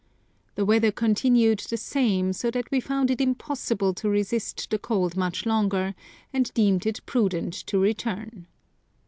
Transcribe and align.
The 0.55 0.65
weather 0.65 0.91
continued 0.91 1.59
the 1.59 1.77
same, 1.77 2.33
so 2.33 2.49
that 2.49 2.71
we 2.71 2.79
found 2.79 3.11
it 3.11 3.21
impossible 3.21 3.93
to 3.93 4.09
resist 4.09 4.67
the 4.71 4.79
cold 4.79 5.15
much 5.15 5.45
longer, 5.45 5.93
and 6.33 6.51
deemed 6.55 6.87
it 6.87 7.05
prudent 7.05 7.53
to 7.67 7.77
return. 7.77 8.47